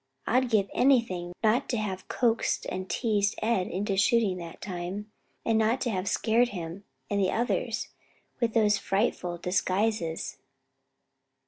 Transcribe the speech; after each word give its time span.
I'd 0.25 0.49
give 0.49 0.67
anything 0.73 1.31
not 1.43 1.69
to 1.69 1.77
have 1.77 2.07
coaxed 2.07 2.65
and 2.69 2.89
teased 2.89 3.35
Ed 3.39 3.67
into 3.67 3.95
shooting 3.95 4.37
that 4.37 4.59
time, 4.59 5.11
and 5.45 5.59
not 5.59 5.79
to 5.81 5.91
have 5.91 6.09
scared 6.09 6.47
him 6.49 6.85
and 7.07 7.21
the 7.21 7.29
others 7.31 7.89
with 8.39 8.55
those 8.55 8.79
frightful 8.79 9.37
disguises." 9.37 10.37